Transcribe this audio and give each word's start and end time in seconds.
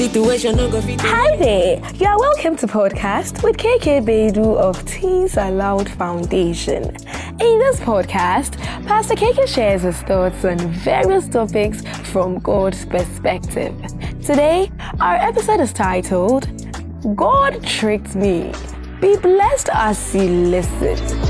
situation 0.00 0.56
no 0.56 0.70
go 0.70 0.80
fit. 0.80 0.98
Hi 1.02 1.36
there. 1.36 1.76
You 1.96 2.06
are 2.06 2.18
welcome 2.18 2.56
to 2.56 2.66
podcast 2.66 3.42
with 3.44 3.58
KK 3.58 4.02
Bedu 4.02 4.56
of 4.56 4.82
Teens 4.86 5.36
Aloud 5.36 5.90
Foundation. 5.90 6.84
In 7.38 7.58
this 7.58 7.78
podcast, 7.80 8.56
Pastor 8.86 9.14
KK 9.14 9.46
shares 9.46 9.82
his 9.82 10.00
thoughts 10.04 10.42
on 10.42 10.56
various 10.72 11.28
topics 11.28 11.82
from 12.12 12.38
God's 12.38 12.86
perspective. 12.86 13.74
Today, 14.24 14.72
our 15.00 15.16
episode 15.16 15.60
is 15.60 15.74
titled 15.74 16.48
God 17.14 17.62
Tricked 17.62 18.14
Me. 18.14 18.54
Be 19.02 19.18
blessed 19.18 19.68
as 19.74 20.14
you 20.14 20.30
listen. 20.30 21.29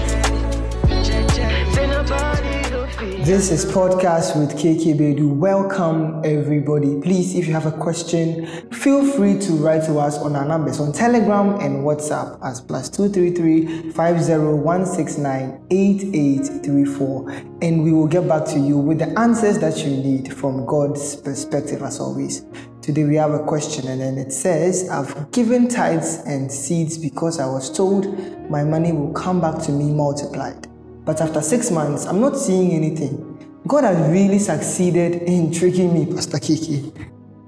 This 3.01 3.51
is 3.51 3.65
podcast 3.65 4.39
with 4.39 4.59
KK 4.59 4.95
Bedu. 4.95 5.35
Welcome 5.35 6.21
everybody. 6.23 7.01
Please, 7.01 7.35
if 7.35 7.47
you 7.47 7.55
have 7.55 7.65
a 7.65 7.73
question, 7.73 8.47
feel 8.73 9.11
free 9.13 9.39
to 9.39 9.53
write 9.55 9.85
to 9.85 9.99
us 9.99 10.19
on 10.19 10.37
our 10.37 10.45
numbers 10.45 10.81
on 10.81 10.93
Telegram 10.93 11.59
and 11.61 11.83
WhatsApp 11.83 12.39
as 12.45 12.61
plus 12.61 12.91
two 12.91 13.09
three 13.09 13.31
three 13.31 13.91
five 13.93 14.23
zero 14.23 14.55
one 14.55 14.85
six 14.85 15.17
nine 15.17 15.65
eight 15.71 16.11
eight 16.13 16.63
three 16.63 16.85
four, 16.85 17.31
and 17.63 17.83
we 17.83 17.91
will 17.91 18.07
get 18.07 18.29
back 18.29 18.45
to 18.49 18.59
you 18.59 18.77
with 18.77 18.99
the 18.99 19.19
answers 19.19 19.59
that 19.61 19.79
you 19.79 19.97
need 19.97 20.37
from 20.37 20.67
God's 20.67 21.17
perspective, 21.17 21.81
as 21.81 22.01
always. 22.01 22.45
Today 22.83 23.05
we 23.05 23.17
have 23.17 23.33
a 23.33 23.43
question, 23.45 23.89
and 23.89 24.03
then 24.03 24.19
it 24.19 24.31
says, 24.31 24.91
"I've 24.91 25.31
given 25.33 25.69
tithes 25.69 26.19
and 26.27 26.53
seeds 26.53 26.99
because 26.99 27.41
I 27.41 27.47
was 27.47 27.75
told 27.75 28.51
my 28.51 28.63
money 28.63 28.93
will 28.93 29.15
come 29.15 29.41
back 29.41 29.59
to 29.63 29.73
me 29.73 29.91
multiplied." 29.91 30.70
But 31.05 31.21
after 31.21 31.41
six 31.41 31.71
months, 31.71 32.07
I'm 32.07 32.21
not 32.21 32.37
seeing 32.37 32.73
anything. 32.73 33.27
God 33.67 33.85
has 33.85 34.11
really 34.11 34.39
succeeded 34.39 35.23
in 35.23 35.53
tricking 35.53 35.93
me, 35.95 36.13
Pastor 36.13 36.39
Kiki. 36.39 36.93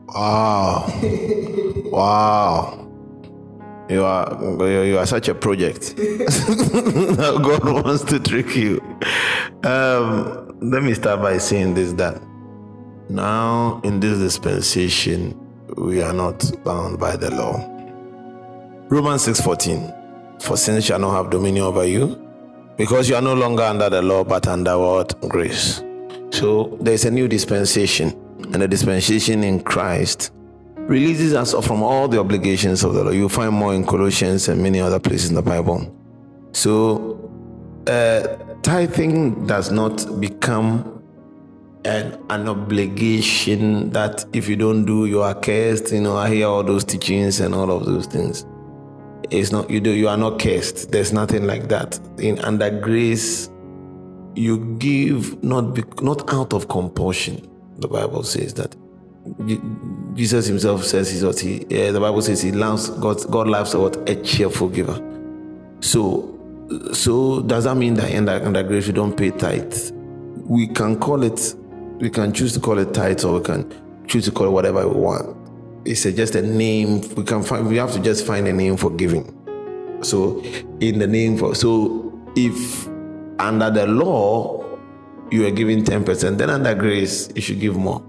Wow. 0.07 0.87
wow. 1.91 2.79
You 3.89 4.05
are 4.05 4.69
you 4.69 4.99
are 4.99 5.07
such 5.07 5.29
a 5.29 5.35
project. 5.35 5.97
God 5.97 7.65
wants 7.65 8.05
to 8.05 8.21
trick 8.21 8.55
you. 8.57 8.81
Um, 9.65 10.59
let 10.61 10.83
me 10.83 10.95
start 10.95 11.21
by 11.21 11.39
saying 11.39 11.75
this 11.75 11.93
that 11.95 12.23
now 13.09 13.81
in 13.85 14.01
this 14.01 14.19
dispensation 14.19 15.39
we 15.77 16.03
are 16.03 16.13
not 16.13 16.45
bound 16.65 16.99
by 16.99 17.17
the 17.17 17.31
law. 17.31 17.69
Romans 18.89 19.27
6:14 19.27 20.43
For 20.43 20.57
sin 20.57 20.81
shall 20.81 20.99
not 20.99 21.15
have 21.15 21.31
dominion 21.31 21.65
over 21.65 21.85
you 21.85 22.22
because 22.83 23.09
you 23.09 23.15
are 23.15 23.23
no 23.23 23.33
longer 23.33 23.63
under 23.63 23.89
the 23.89 24.03
law 24.03 24.25
but 24.25 24.49
under 24.49 24.77
what? 24.77 25.17
Grace. 25.29 25.85
So 26.33 26.77
there's 26.81 27.05
a 27.05 27.13
new 27.13 27.29
dispensation, 27.29 28.09
and 28.53 28.61
the 28.61 28.67
dispensation 28.67 29.45
in 29.45 29.63
Christ 29.63 30.33
releases 30.75 31.33
us 31.33 31.55
from 31.65 31.85
all 31.85 32.09
the 32.09 32.19
obligations 32.19 32.83
of 32.83 32.95
the 32.95 33.05
law. 33.05 33.13
You'll 33.13 33.29
find 33.29 33.53
more 33.55 33.73
in 33.73 33.87
Colossians 33.87 34.49
and 34.49 34.61
many 34.61 34.81
other 34.81 34.99
places 34.99 35.29
in 35.29 35.37
the 35.37 35.43
Bible. 35.43 35.97
So 36.55 37.31
uh, 37.87 38.37
tithing 38.63 39.47
does 39.47 39.71
not 39.71 40.21
become 40.21 41.05
an, 41.85 42.19
an 42.31 42.49
obligation 42.49 43.91
that 43.91 44.25
if 44.33 44.49
you 44.49 44.57
don't 44.57 44.85
do, 44.87 45.07
you 45.07 45.23
are 45.23 45.37
cursed. 45.37 45.93
You 45.93 46.01
know, 46.01 46.17
I 46.17 46.35
hear 46.35 46.49
all 46.49 46.65
those 46.65 46.83
teachings 46.83 47.39
and 47.39 47.55
all 47.55 47.71
of 47.71 47.87
those 47.87 48.07
things. 48.07 48.45
It's 49.33 49.51
not 49.51 49.71
you 49.71 49.81
do 49.81 49.91
you 49.91 50.09
are 50.09 50.17
not 50.17 50.39
cursed. 50.39 50.93
There's 50.93 51.13
nothing 51.13 51.47
like 51.47 51.69
that. 51.69 51.99
In 52.19 52.39
under 52.41 52.71
grace, 52.71 53.49
you 54.35 54.77
give 54.79 55.43
not 55.43 55.75
be, 55.75 55.83
not 56.03 56.33
out 56.33 56.53
of 56.53 56.69
compulsion. 56.69 57.49
The 57.79 57.89
Bible 57.89 58.23
says 58.25 58.55
that. 58.55 58.77
Jesus 60.15 60.47
Himself 60.47 60.85
says 60.85 61.11
he's 61.11 61.25
what 61.25 61.39
he. 61.39 61.61
the 61.61 61.99
Bible 62.01 62.21
says 62.21 62.43
He 62.43 62.53
loves 62.53 62.91
God. 62.91 63.19
God 63.31 63.49
loves 63.49 63.75
what 63.75 63.97
a 64.09 64.17
cheerful 64.17 64.69
giver. 64.69 65.01
So, 65.81 66.39
so 66.93 67.41
does 67.43 67.65
that 67.65 67.77
mean 67.77 67.95
that 67.95 68.15
under, 68.15 68.33
under 68.33 68.63
grace 68.63 68.87
we 68.87 68.93
don't 68.93 69.17
pay 69.17 69.31
tithe? 69.31 69.91
We 70.45 70.67
can 70.67 70.99
call 70.99 71.23
it. 71.23 71.55
We 71.99 72.11
can 72.11 72.33
choose 72.33 72.53
to 72.55 72.61
call 72.61 72.79
it 72.79 72.93
tithe 72.93 73.25
or 73.25 73.39
we 73.39 73.45
can 73.45 73.73
choose 74.09 74.25
to 74.27 74.31
call 74.33 74.49
it 74.49 74.51
whatever 74.51 74.87
we 74.87 74.95
want. 74.95 75.42
It's 75.85 76.05
a, 76.05 76.13
just 76.13 76.35
a 76.35 76.43
name. 76.43 77.01
We 77.15 77.25
can 77.25 77.43
find. 77.43 77.69
We 77.69 77.77
have 77.77 77.93
to 77.93 78.01
just 78.01 78.27
find 78.27 78.47
a 78.47 78.53
name 78.53 78.77
for 78.77 78.91
giving. 78.91 79.39
So, 80.03 80.43
in 80.81 80.99
the 80.99 81.07
name 81.07 81.39
for 81.39 81.55
so 81.55 82.13
if 82.37 82.89
under 83.39 83.71
the 83.71 83.87
law 83.87 84.65
you 85.31 85.47
are 85.47 85.51
giving 85.51 85.85
10%, 85.85 86.39
then 86.39 86.51
under 86.51 86.75
grace 86.75 87.31
you 87.35 87.41
should 87.43 87.61
give 87.61 87.77
more. 87.77 88.01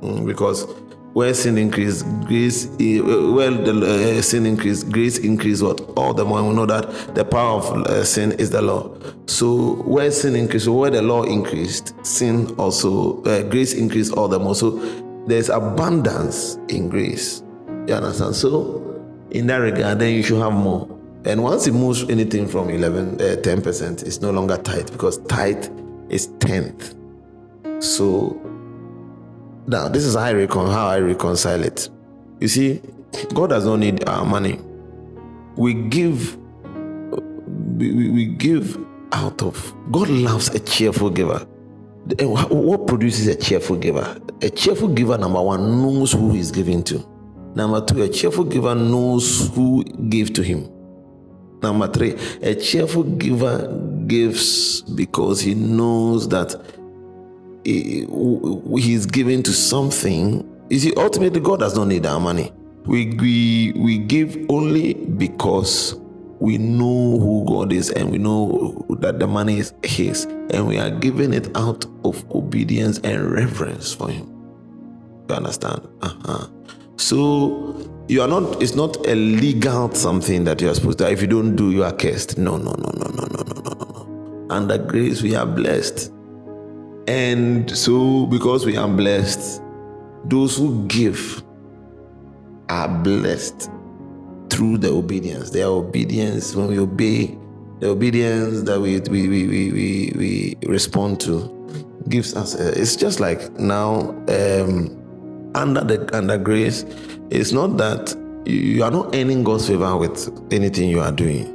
Mm, 0.00 0.26
because 0.26 0.66
where 1.12 1.34
sin 1.34 1.58
increase, 1.58 2.02
grace, 2.26 2.66
well, 2.78 3.52
the 3.52 4.16
uh, 4.18 4.22
sin 4.22 4.46
increase, 4.46 4.82
grace 4.82 5.18
increase 5.18 5.60
what? 5.60 5.80
All 5.96 6.14
the 6.14 6.24
more 6.24 6.42
we 6.42 6.54
know 6.54 6.66
that 6.66 7.14
the 7.14 7.24
power 7.24 7.58
of 7.58 7.86
uh, 7.86 8.02
sin 8.02 8.32
is 8.32 8.50
the 8.50 8.62
law. 8.62 8.96
So 9.26 9.74
where 9.82 10.10
sin 10.10 10.34
increased, 10.34 10.64
so 10.64 10.72
where 10.72 10.90
the 10.90 11.02
law 11.02 11.22
increased, 11.24 11.94
sin 12.04 12.54
also, 12.56 13.22
uh, 13.24 13.42
grace 13.42 13.74
increased 13.74 14.14
all 14.14 14.26
the 14.26 14.38
more. 14.38 14.54
So 14.54 14.78
there's 15.26 15.48
abundance 15.48 16.58
in 16.68 16.88
grace. 16.88 17.42
You 17.86 17.94
understand? 17.94 18.34
So 18.34 19.00
in 19.30 19.46
that 19.46 19.56
regard, 19.56 19.98
then 19.98 20.14
you 20.14 20.22
should 20.22 20.40
have 20.40 20.52
more. 20.52 20.88
And 21.24 21.42
once 21.42 21.66
it 21.66 21.72
moves 21.72 22.08
anything 22.10 22.48
from 22.48 22.68
11, 22.68 23.14
uh, 23.14 23.36
10%, 23.42 24.02
it's 24.02 24.20
no 24.20 24.30
longer 24.30 24.56
tithe 24.56 24.90
because 24.90 25.18
tithe 25.26 25.68
is 26.08 26.26
tenth. 26.40 26.94
So 27.78 28.40
now 29.66 29.88
this 29.88 30.04
is 30.04 30.14
how 30.14 30.22
I, 30.22 30.30
recon- 30.30 30.70
how 30.70 30.88
I 30.88 30.98
reconcile 30.98 31.62
it. 31.62 31.88
You 32.40 32.48
see, 32.48 32.82
God 33.34 33.50
does 33.50 33.64
not 33.64 33.76
need 33.78 34.08
our 34.08 34.24
money. 34.24 34.58
We 35.56 35.74
give, 35.74 36.36
we, 37.76 38.10
we 38.10 38.26
give 38.26 38.84
out 39.12 39.42
of, 39.42 39.74
God 39.92 40.08
loves 40.08 40.48
a 40.54 40.58
cheerful 40.58 41.10
giver. 41.10 41.46
Eh, 42.18 42.24
what 42.24 42.86
produces 42.86 43.28
a 43.28 43.34
cheerful 43.36 43.76
giver? 43.76 44.18
A 44.42 44.50
cheerful 44.50 44.88
giver, 44.88 45.16
number 45.16 45.40
one, 45.40 45.80
knows 45.82 46.12
who 46.12 46.32
he's 46.32 46.50
giving 46.50 46.82
to. 46.84 47.06
Number 47.54 47.84
two, 47.84 48.02
a 48.02 48.08
cheerful 48.08 48.44
giver 48.44 48.74
knows 48.74 49.48
who 49.54 49.84
gave 49.84 50.32
to 50.34 50.42
him. 50.42 50.68
Number 51.62 51.86
three, 51.86 52.16
a 52.42 52.54
cheerful 52.56 53.04
giver 53.04 53.68
gives 54.08 54.82
because 54.82 55.40
he 55.40 55.54
knows 55.54 56.28
that 56.30 56.54
eh, 57.64 58.04
he, 58.06 58.06
he's 58.80 59.06
giving 59.06 59.42
to 59.44 59.52
something. 59.52 60.48
You 60.70 60.78
see, 60.80 60.92
ultimately, 60.96 61.40
God 61.40 61.60
does 61.60 61.76
not 61.76 61.86
need 61.86 62.04
our 62.04 62.18
money. 62.18 62.52
We, 62.84 63.14
we, 63.14 63.72
we 63.76 63.98
give 63.98 64.36
only 64.48 64.94
because 64.94 65.94
we 66.42 66.58
know 66.58 67.20
who 67.20 67.44
God 67.46 67.72
is 67.72 67.90
and 67.90 68.10
we 68.10 68.18
know 68.18 68.84
that 68.98 69.20
the 69.20 69.28
money 69.28 69.60
is 69.60 69.72
His, 69.84 70.24
and 70.24 70.66
we 70.66 70.76
are 70.76 70.90
giving 70.90 71.32
it 71.32 71.56
out 71.56 71.86
of 72.04 72.28
obedience 72.32 72.98
and 73.04 73.30
reverence 73.30 73.94
for 73.94 74.10
Him. 74.10 74.26
You 75.28 75.36
understand? 75.36 75.86
Uh-huh. 76.02 76.48
So 76.96 77.88
you 78.08 78.22
are 78.22 78.28
not 78.28 78.60
it's 78.60 78.74
not 78.74 78.96
a 79.06 79.14
legal 79.14 79.94
something 79.94 80.42
that 80.42 80.60
you 80.60 80.68
are 80.68 80.74
supposed 80.74 80.98
to 80.98 81.08
if 81.08 81.20
you 81.20 81.28
don't 81.28 81.54
do 81.54 81.70
you 81.70 81.84
are 81.84 81.92
cursed 81.92 82.36
no 82.36 82.56
no 82.56 82.72
no 82.72 82.90
no 82.90 83.08
no 83.08 83.26
no 83.26 83.42
no 83.44 83.60
no 83.62 83.72
no 83.72 83.84
no 83.84 84.46
under 84.50 84.76
grace 84.76 85.22
we 85.22 85.36
are 85.36 85.46
blessed 85.46 86.12
and 87.06 87.70
so 87.70 88.26
because 88.26 88.66
we 88.66 88.76
are 88.76 88.88
blessed 88.88 89.62
those 90.24 90.56
who 90.56 90.84
give 90.88 91.42
are 92.68 92.88
blessed 92.88 93.70
through 94.52 94.78
the 94.78 94.88
obedience 94.90 95.50
their 95.50 95.66
obedience 95.66 96.54
when 96.54 96.68
we 96.68 96.78
obey 96.78 97.36
the 97.80 97.88
obedience 97.88 98.62
that 98.62 98.80
we 98.80 99.00
we 99.10 99.28
we 99.28 99.46
we, 99.72 100.12
we, 100.16 100.56
respond 100.68 101.20
to 101.20 101.48
gives 102.08 102.34
us 102.36 102.54
a, 102.54 102.80
it's 102.80 102.94
just 102.96 103.18
like 103.18 103.50
now 103.58 104.10
um 104.28 104.96
under 105.54 105.82
the 105.82 106.08
under 106.16 106.38
grace 106.38 106.84
it's 107.30 107.52
not 107.52 107.76
that 107.78 108.14
you 108.44 108.82
are 108.82 108.90
not 108.90 109.14
earning 109.14 109.44
God's 109.44 109.68
favor 109.68 109.96
with 109.96 110.52
anything 110.52 110.88
you 110.88 111.00
are 111.00 111.12
doing. 111.12 111.46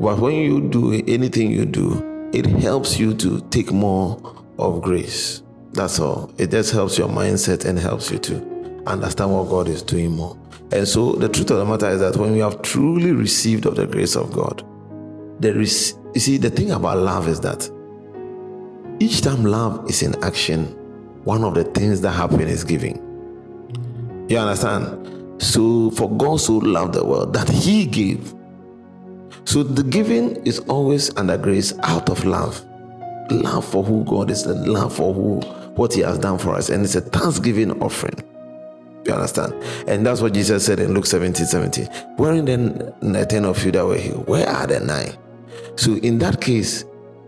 But 0.00 0.18
when 0.18 0.34
you 0.34 0.68
do 0.68 0.92
anything 1.06 1.50
you 1.50 1.64
do, 1.64 2.30
it 2.32 2.46
helps 2.46 2.98
you 2.98 3.14
to 3.14 3.40
take 3.50 3.72
more 3.72 4.20
of 4.58 4.82
grace. 4.82 5.42
That's 5.72 6.00
all. 6.00 6.32
It 6.38 6.50
just 6.50 6.72
helps 6.72 6.98
your 6.98 7.08
mindset 7.08 7.64
and 7.64 7.78
helps 7.78 8.10
you 8.10 8.18
to 8.18 8.82
understand 8.86 9.32
what 9.32 9.48
God 9.48 9.68
is 9.68 9.82
doing 9.82 10.12
more. 10.12 10.36
And 10.70 10.86
so 10.86 11.12
the 11.12 11.28
truth 11.28 11.50
of 11.50 11.58
the 11.58 11.64
matter 11.64 11.88
is 11.88 12.00
that 12.00 12.16
when 12.16 12.32
we 12.32 12.40
have 12.40 12.60
truly 12.62 13.12
received 13.12 13.66
of 13.66 13.76
the 13.76 13.86
grace 13.86 14.16
of 14.16 14.32
God, 14.32 14.64
there 15.40 15.58
is 15.60 15.94
you 16.14 16.20
see 16.20 16.36
the 16.36 16.50
thing 16.50 16.70
about 16.72 16.98
love 16.98 17.28
is 17.28 17.40
that 17.40 17.70
each 19.00 19.20
time 19.20 19.44
love 19.44 19.88
is 19.88 20.02
in 20.02 20.22
action, 20.24 20.64
one 21.24 21.44
of 21.44 21.54
the 21.54 21.64
things 21.64 22.00
that 22.00 22.12
happen 22.12 22.40
is 22.40 22.64
giving. 22.64 22.96
You 24.28 24.38
understand? 24.38 25.42
So, 25.42 25.90
for 25.92 26.10
God 26.10 26.40
so 26.40 26.54
loved 26.54 26.94
the 26.94 27.04
world 27.04 27.32
that 27.34 27.48
He 27.48 27.86
gave. 27.86 28.34
So, 29.44 29.62
the 29.62 29.84
giving 29.84 30.36
is 30.44 30.58
always 30.60 31.16
under 31.16 31.38
grace 31.38 31.72
out 31.84 32.10
of 32.10 32.24
love. 32.24 32.64
Love 33.30 33.64
for 33.64 33.84
who 33.84 34.04
God 34.04 34.30
is, 34.30 34.46
love 34.46 34.96
for 34.96 35.14
who 35.14 35.40
what 35.76 35.94
He 35.94 36.00
has 36.00 36.18
done 36.18 36.38
for 36.38 36.54
us. 36.54 36.70
And 36.70 36.84
it's 36.84 36.96
a 36.96 37.00
thanksgiving 37.00 37.80
offering. 37.80 38.20
You 39.08 39.14
understand? 39.14 39.54
And 39.88 40.04
that's 40.04 40.20
what 40.20 40.34
Jesus 40.34 40.66
said 40.66 40.80
in 40.80 40.92
Luke 40.92 41.06
17 41.06 41.46
17. 41.46 41.86
Where 42.16 42.40
then 42.42 42.92
the 43.00 43.24
ten 43.24 43.46
of 43.46 43.64
you 43.64 43.72
that 43.72 43.86
were 43.86 43.96
healed? 43.96 44.28
Where 44.28 44.46
are 44.46 44.66
the 44.66 44.80
nine? 44.80 45.16
So 45.76 45.94
in 45.96 46.18
that 46.18 46.42
case, 46.42 46.84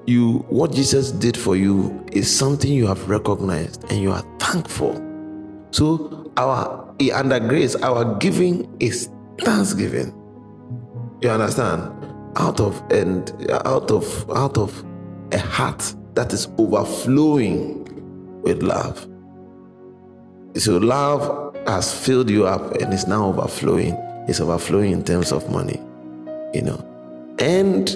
you 0.07 0.45
what 0.51 0.73
Jesus 0.73 1.11
did 1.11 1.39
for 1.39 1.57
you 1.57 2.05
is 2.13 2.35
something 2.35 2.71
you 2.71 2.87
have 2.87 3.09
recognized 3.09 3.83
and 3.91 4.03
you 4.03 4.13
are 4.13 4.23
thankful. 4.39 5.03
So 5.71 6.31
our 6.37 6.95
under 7.15 7.41
grace, 7.41 7.77
our 7.77 8.15
giving 8.17 8.69
is 8.79 9.09
thanksgiving. 9.39 10.13
You 11.23 11.31
understand? 11.31 11.91
Out 12.37 12.61
of 12.61 12.83
and 12.93 13.33
out 13.51 13.91
of 13.91 14.31
out 14.33 14.59
of 14.59 14.85
a 15.33 15.39
heart 15.39 15.95
that 16.13 16.35
is 16.35 16.47
overflowing 16.59 18.43
with 18.43 18.63
love. 18.63 19.07
So 20.57 20.77
love 20.79 21.50
has 21.71 21.93
filled 21.93 22.31
you 22.31 22.47
up 22.47 22.75
and 22.77 22.93
is 22.93 23.07
now 23.07 23.27
overflowing. 23.27 23.95
It's 24.29 24.41
overflowing 24.41 24.93
in 24.93 25.05
terms 25.05 25.33
of 25.33 25.51
money, 25.51 25.81
you 26.55 26.63
know. 26.63 26.87
And 27.39 27.89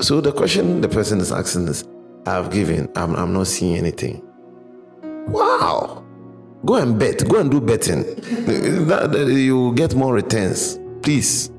so 0.00 0.20
the 0.20 0.32
question 0.32 0.80
the 0.80 0.88
person 0.88 1.20
is 1.20 1.32
asking 1.32 1.68
is, 1.68 1.84
I've 2.26 2.50
given, 2.50 2.90
I'm, 2.96 3.14
I'm 3.16 3.32
not 3.32 3.46
seeing 3.46 3.76
anything. 3.76 4.22
Wow. 5.26 6.04
Go 6.64 6.76
and 6.76 6.98
bet. 6.98 7.28
Go 7.28 7.40
and 7.40 7.50
do 7.50 7.60
betting. 7.60 8.04
That 8.86 9.12
you 9.28 9.74
get 9.74 9.94
more 9.94 10.14
returns. 10.14 10.78
Please. 11.02 11.50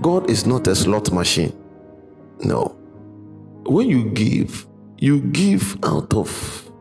God 0.00 0.30
is 0.30 0.46
not 0.46 0.66
a 0.66 0.74
slot 0.74 1.12
machine. 1.12 1.52
No. 2.40 2.76
When 3.64 3.88
you 3.88 4.10
give, 4.10 4.66
you 4.98 5.20
give 5.20 5.76
out 5.84 6.14
of 6.14 6.71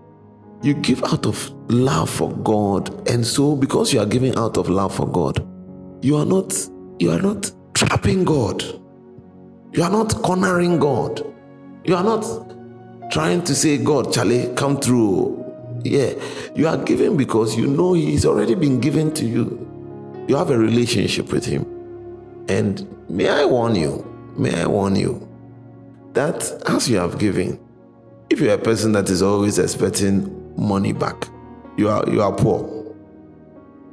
you 0.62 0.74
give 0.76 1.04
out 1.04 1.26
of 1.26 1.50
love 1.70 2.10
for 2.10 2.32
God. 2.38 3.10
And 3.10 3.26
so 3.26 3.56
because 3.56 3.94
you 3.94 4.00
are 4.00 4.06
giving 4.06 4.36
out 4.36 4.58
of 4.58 4.70
love 4.70 4.96
for 4.96 5.08
God, 5.08 5.48
you 6.04 6.18
are 6.18 6.26
not 6.26 6.54
you 7.00 7.12
are 7.12 7.22
not 7.22 7.52
trapping 7.74 8.24
God. 8.24 8.64
You 9.74 9.84
are 9.84 9.90
not 9.90 10.14
cornering 10.22 10.80
God. 10.80 11.26
You 11.84 11.96
are 11.96 12.04
not 12.04 12.24
trying 13.12 13.44
to 13.44 13.56
say, 13.56 13.78
God, 13.78 14.14
Charlie, 14.14 14.54
come 14.56 14.80
through. 14.80 15.38
Yeah. 15.84 16.14
You 16.56 16.68
are 16.68 16.78
giving 16.78 17.18
because 17.18 17.58
you 17.58 17.68
know 17.68 17.94
He's 17.94 18.26
already 18.26 18.54
been 18.56 18.80
given 18.80 19.14
to 19.14 19.26
you. 19.26 19.68
You 20.28 20.36
have 20.36 20.52
a 20.52 20.58
relationship 20.58 21.32
with 21.32 21.46
Him. 21.46 21.66
And 22.48 22.88
may 23.10 23.30
I 23.30 23.46
warn 23.46 23.76
you, 23.76 24.06
may 24.38 24.62
I 24.62 24.68
warn 24.68 24.96
you 24.96 25.28
that 26.14 26.44
as 26.68 26.90
you 26.90 26.98
have 26.98 27.18
given, 27.18 27.60
if 28.30 28.40
you're 28.40 28.54
a 28.54 28.58
person 28.58 28.92
that 28.92 29.10
is 29.10 29.22
always 29.22 29.58
expecting 29.58 30.41
money 30.58 30.94
back. 30.94 31.28
You 31.78 31.90
are 31.90 32.08
you 32.10 32.22
are 32.22 32.34
poor. 32.34 32.82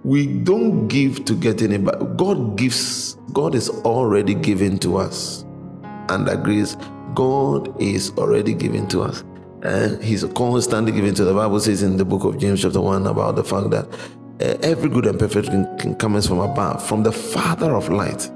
We 0.05 0.26
don't 0.26 0.88
give 0.88 1.25
to 1.25 1.34
get 1.34 1.62
anybody. 1.62 2.05
God 2.16 2.56
gives. 2.56 3.16
God 3.32 3.55
is 3.55 3.69
already 3.69 4.34
given 4.34 4.78
to 4.78 4.96
us, 4.96 5.44
and 6.08 6.28
agrees. 6.28 6.76
God 7.14 7.81
is 7.81 8.10
already 8.16 8.55
given 8.55 8.87
to 8.88 9.02
us, 9.02 9.25
and 9.62 10.02
He's 10.02 10.25
constantly 10.25 10.93
given 10.93 11.14
to. 11.16 11.25
The 11.25 11.34
Bible 11.34 11.60
says 11.60 11.82
in 11.82 11.96
the 11.96 12.05
book 12.05 12.25
of 12.25 12.38
James, 12.38 12.62
chapter 12.62 12.81
one, 12.81 13.06
about 13.06 13.37
the 13.37 13.44
fact 13.44 13.70
that 13.70 13.87
uh, 14.40 14.56
every 14.62 14.88
good 14.88 15.06
and 15.06 15.19
perfect 15.19 15.49
thing 15.49 15.66
can 15.78 15.94
come 15.96 16.20
from 16.22 16.38
above, 16.38 16.87
from 16.87 17.02
the 17.02 17.12
Father 17.12 17.75
of 17.75 17.88
light, 17.88 18.31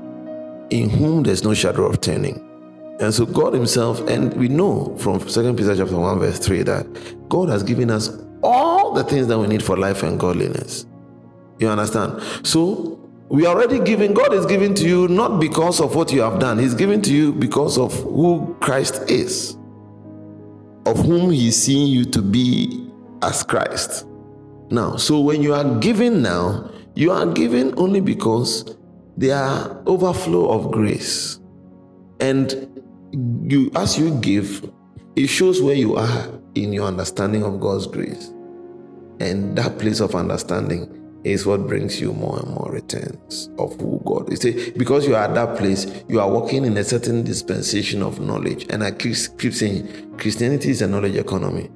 in 0.70 0.90
whom 0.90 1.22
there's 1.22 1.44
no 1.44 1.54
shadow 1.54 1.86
of 1.86 2.00
turning. 2.00 2.51
And 3.00 3.12
so 3.12 3.26
God 3.26 3.54
Himself, 3.54 4.00
and 4.08 4.32
we 4.34 4.48
know 4.48 4.96
from 4.98 5.28
Second 5.28 5.56
Peter 5.56 5.76
chapter 5.76 5.98
1, 5.98 6.18
verse 6.18 6.38
3, 6.38 6.62
that 6.62 7.28
God 7.28 7.48
has 7.48 7.62
given 7.62 7.90
us 7.90 8.10
all 8.42 8.92
the 8.92 9.04
things 9.04 9.26
that 9.28 9.38
we 9.38 9.46
need 9.46 9.62
for 9.62 9.76
life 9.76 10.02
and 10.02 10.18
godliness. 10.18 10.86
You 11.58 11.68
understand? 11.68 12.22
So 12.46 12.98
we 13.28 13.46
are 13.46 13.54
already 13.54 13.80
giving, 13.80 14.14
God 14.14 14.34
is 14.34 14.46
giving 14.46 14.74
to 14.74 14.86
you 14.86 15.08
not 15.08 15.40
because 15.40 15.80
of 15.80 15.94
what 15.94 16.12
you 16.12 16.20
have 16.20 16.38
done, 16.38 16.58
He's 16.58 16.74
giving 16.74 17.00
to 17.02 17.12
you 17.12 17.32
because 17.32 17.78
of 17.78 17.94
who 18.02 18.56
Christ 18.60 19.10
is, 19.10 19.56
of 20.86 20.98
whom 20.98 21.30
He's 21.30 21.60
seeing 21.60 21.86
you 21.88 22.04
to 22.06 22.22
be 22.22 22.90
as 23.22 23.42
Christ. 23.42 24.06
Now, 24.70 24.96
so 24.96 25.20
when 25.20 25.42
you 25.42 25.54
are 25.54 25.78
giving 25.80 26.22
now, 26.22 26.70
you 26.94 27.10
are 27.10 27.26
giving 27.26 27.74
only 27.78 28.00
because 28.00 28.76
there 29.16 29.36
are 29.36 29.82
overflow 29.86 30.50
of 30.50 30.70
grace. 30.70 31.40
And 32.20 32.71
you 33.12 33.70
as 33.74 33.98
you 33.98 34.18
give, 34.20 34.70
it 35.16 35.26
shows 35.26 35.60
where 35.60 35.74
you 35.74 35.96
are 35.96 36.28
in 36.54 36.72
your 36.72 36.86
understanding 36.86 37.44
of 37.44 37.60
God's 37.60 37.86
grace. 37.86 38.32
And 39.20 39.56
that 39.56 39.78
place 39.78 40.00
of 40.00 40.14
understanding 40.14 40.98
is 41.24 41.46
what 41.46 41.68
brings 41.68 42.00
you 42.00 42.12
more 42.12 42.38
and 42.40 42.48
more 42.50 42.70
returns 42.72 43.50
of 43.58 43.78
who 43.80 44.00
God 44.04 44.32
is. 44.32 44.40
Because 44.72 45.06
you 45.06 45.14
are 45.14 45.24
at 45.24 45.34
that 45.34 45.56
place, 45.56 46.02
you 46.08 46.20
are 46.20 46.28
working 46.28 46.64
in 46.64 46.76
a 46.76 46.84
certain 46.84 47.22
dispensation 47.22 48.02
of 48.02 48.18
knowledge. 48.18 48.66
And 48.70 48.82
I 48.82 48.90
keep, 48.90 49.16
keep 49.38 49.52
saying 49.52 50.16
Christianity 50.18 50.70
is 50.70 50.82
a 50.82 50.88
knowledge 50.88 51.14
economy. 51.14 51.70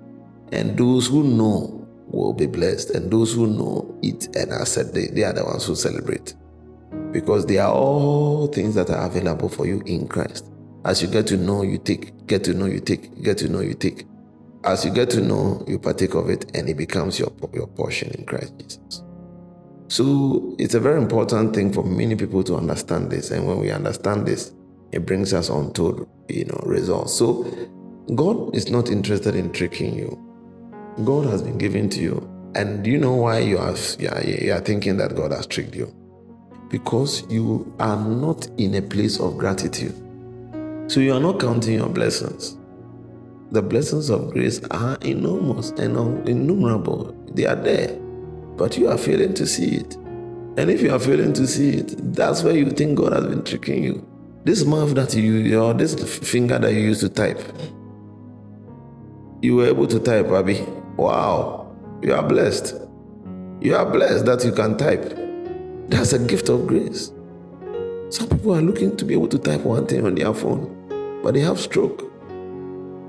And 0.52 0.76
those 0.76 1.06
who 1.06 1.22
know 1.22 1.86
will 2.08 2.32
be 2.32 2.46
blessed. 2.46 2.90
And 2.90 3.10
those 3.10 3.34
who 3.34 3.46
know 3.46 3.96
it 4.02 4.34
and 4.36 4.50
are 4.50 4.66
said, 4.66 4.92
they, 4.92 5.06
they 5.08 5.22
are 5.22 5.32
the 5.32 5.44
ones 5.44 5.66
who 5.66 5.76
celebrate. 5.76 6.34
Because 7.12 7.46
they 7.46 7.58
are 7.58 7.72
all 7.72 8.48
things 8.48 8.74
that 8.74 8.90
are 8.90 9.06
available 9.06 9.48
for 9.48 9.66
you 9.66 9.82
in 9.86 10.08
Christ. 10.08 10.50
As 10.86 11.02
you 11.02 11.08
get 11.08 11.26
to 11.26 11.36
know, 11.36 11.62
you 11.62 11.78
take. 11.78 12.26
Get 12.28 12.44
to 12.44 12.54
know, 12.54 12.66
you 12.66 12.78
take. 12.78 13.20
Get 13.20 13.38
to 13.38 13.48
know, 13.48 13.58
you 13.58 13.74
take. 13.74 14.06
As 14.62 14.84
you 14.84 14.92
get 14.92 15.10
to 15.10 15.20
know, 15.20 15.64
you 15.66 15.80
partake 15.80 16.14
of 16.14 16.30
it, 16.30 16.56
and 16.56 16.68
it 16.68 16.76
becomes 16.76 17.18
your, 17.18 17.32
your 17.52 17.66
portion 17.66 18.12
in 18.12 18.24
Christ 18.24 18.54
Jesus. 18.58 19.02
So 19.88 20.54
it's 20.60 20.74
a 20.74 20.80
very 20.80 21.00
important 21.02 21.54
thing 21.54 21.72
for 21.72 21.82
many 21.82 22.14
people 22.14 22.44
to 22.44 22.54
understand 22.54 23.10
this. 23.10 23.32
And 23.32 23.48
when 23.48 23.58
we 23.58 23.72
understand 23.72 24.26
this, 24.26 24.54
it 24.92 25.04
brings 25.04 25.34
us 25.34 25.50
on 25.50 25.72
to 25.72 26.08
you 26.28 26.44
know 26.44 26.60
results. 26.64 27.14
So 27.14 27.42
God 28.14 28.54
is 28.54 28.70
not 28.70 28.88
interested 28.88 29.34
in 29.34 29.52
tricking 29.52 29.92
you. 29.92 30.16
God 31.04 31.26
has 31.26 31.42
been 31.42 31.58
given 31.58 31.90
to 31.90 32.00
you. 32.00 32.52
And 32.54 32.84
do 32.84 32.90
you 32.90 32.98
know 32.98 33.14
why 33.14 33.40
you 33.40 33.58
are, 33.58 33.74
you 33.98 34.52
are 34.52 34.60
thinking 34.60 34.96
that 34.98 35.16
God 35.16 35.32
has 35.32 35.48
tricked 35.48 35.74
you? 35.74 35.92
Because 36.70 37.28
you 37.28 37.74
are 37.80 37.96
not 37.96 38.48
in 38.56 38.76
a 38.76 38.82
place 38.82 39.18
of 39.18 39.36
gratitude. 39.36 40.05
So 40.88 41.00
you 41.00 41.12
are 41.12 41.20
not 41.20 41.40
counting 41.40 41.74
your 41.74 41.88
blessings. 41.88 42.56
The 43.50 43.60
blessings 43.60 44.08
of 44.08 44.30
grace 44.32 44.60
are 44.70 44.96
enormous 45.02 45.70
and 45.70 46.28
innumerable. 46.28 47.12
They 47.34 47.44
are 47.44 47.56
there, 47.56 47.96
but 48.56 48.76
you 48.78 48.88
are 48.88 48.96
failing 48.96 49.34
to 49.34 49.46
see 49.48 49.76
it. 49.76 49.96
And 50.56 50.70
if 50.70 50.80
you 50.82 50.92
are 50.92 51.00
failing 51.00 51.32
to 51.34 51.46
see 51.46 51.78
it, 51.78 52.14
that's 52.14 52.44
where 52.44 52.54
you 52.56 52.70
think 52.70 52.98
God 52.98 53.12
has 53.12 53.26
been 53.26 53.42
tricking 53.42 53.82
you. 53.82 54.06
This 54.44 54.64
mouth 54.64 54.94
that 54.94 55.12
you 55.14 55.60
or 55.60 55.74
this 55.74 55.94
finger 56.28 56.58
that 56.60 56.72
you 56.72 56.80
used 56.80 57.00
to 57.00 57.08
type, 57.08 57.40
you 59.42 59.56
were 59.56 59.66
able 59.66 59.88
to 59.88 59.98
type, 59.98 60.28
Abby. 60.28 60.64
Wow, 60.96 61.74
you 62.00 62.14
are 62.14 62.22
blessed. 62.22 62.74
You 63.60 63.74
are 63.74 63.90
blessed 63.90 64.26
that 64.26 64.44
you 64.44 64.52
can 64.52 64.76
type. 64.76 65.18
That's 65.88 66.12
a 66.12 66.18
gift 66.18 66.48
of 66.48 66.66
grace. 66.68 67.12
Some 68.08 68.28
people 68.28 68.54
are 68.54 68.62
looking 68.62 68.96
to 68.96 69.04
be 69.04 69.14
able 69.14 69.28
to 69.28 69.38
type 69.38 69.62
one 69.62 69.86
thing 69.86 70.06
on 70.06 70.14
their 70.14 70.32
phone 70.32 70.75
but 71.22 71.34
they 71.34 71.40
have 71.40 71.58
stroke. 71.58 72.10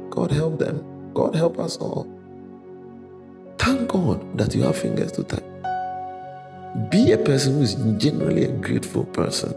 God 0.10 0.32
help 0.32 0.60
them. 0.60 0.84
God 1.14 1.36
help 1.36 1.60
us 1.60 1.78
all. 1.78 2.08
Thank 3.58 3.90
God 3.90 4.38
that 4.38 4.54
you 4.56 4.64
have 4.64 4.78
fingers 4.78 5.12
to 5.14 5.24
type. 5.24 5.44
Be 6.92 7.12
a 7.12 7.18
person 7.18 7.54
who 7.54 7.62
is 7.62 7.76
generally 7.98 8.46
a 8.46 8.52
grateful 8.52 9.06
person. 9.06 9.54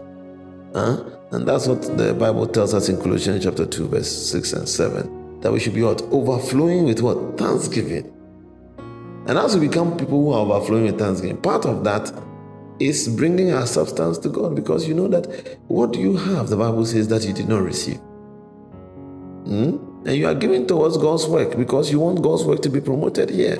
Huh? 0.73 1.03
And 1.31 1.47
that's 1.47 1.67
what 1.67 1.81
the 1.97 2.13
Bible 2.13 2.47
tells 2.47 2.73
us 2.73 2.89
in 2.89 2.99
Colossians 3.01 3.43
chapter 3.43 3.65
2, 3.65 3.87
verse 3.87 4.11
6 4.31 4.53
and 4.53 4.67
7. 4.67 5.39
That 5.41 5.51
we 5.51 5.59
should 5.59 5.73
be 5.73 5.81
what? 5.81 6.01
Overflowing 6.03 6.85
with 6.85 7.01
what? 7.01 7.37
Thanksgiving. 7.37 8.11
And 9.27 9.37
as 9.37 9.55
we 9.57 9.67
become 9.67 9.97
people 9.97 10.21
who 10.21 10.33
are 10.33 10.39
overflowing 10.39 10.85
with 10.85 10.99
thanksgiving, 10.99 11.37
part 11.37 11.65
of 11.65 11.83
that 11.83 12.11
is 12.79 13.07
bringing 13.07 13.53
our 13.53 13.67
substance 13.67 14.17
to 14.19 14.29
God 14.29 14.55
because 14.55 14.87
you 14.87 14.93
know 14.93 15.07
that 15.07 15.59
what 15.67 15.95
you 15.95 16.17
have, 16.17 16.49
the 16.49 16.57
Bible 16.57 16.85
says 16.85 17.07
that 17.09 17.23
you 17.23 17.33
did 17.33 17.47
not 17.47 17.61
receive. 17.61 17.99
Hmm? 19.45 19.77
And 20.05 20.15
you 20.15 20.27
are 20.27 20.35
giving 20.35 20.65
towards 20.67 20.97
God's 20.97 21.27
work 21.27 21.57
because 21.57 21.91
you 21.91 21.99
want 21.99 22.21
God's 22.21 22.43
work 22.43 22.61
to 22.63 22.69
be 22.69 22.81
promoted 22.81 23.29
here. 23.29 23.57